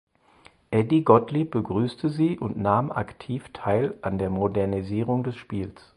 Eddie 0.71 1.03
Gottlieb 1.03 1.51
begrüßte 1.51 2.09
sie 2.09 2.39
und 2.39 2.57
nahm 2.57 2.91
aktiv 2.91 3.49
teil 3.53 3.99
an 4.01 4.17
der 4.17 4.31
Modernisierung 4.31 5.23
des 5.23 5.35
Spiels. 5.35 5.89